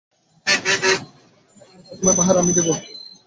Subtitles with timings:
[1.87, 2.73] প্রথমে পাহারা আমি দেবো।